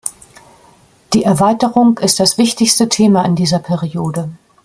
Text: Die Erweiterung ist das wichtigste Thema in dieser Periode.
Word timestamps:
Die 1.13 1.25
Erweiterung 1.25 1.99
ist 1.99 2.19
das 2.19 2.39
wichtigste 2.39 2.89
Thema 2.89 3.23
in 3.23 3.35
dieser 3.35 3.59
Periode. 3.59 4.29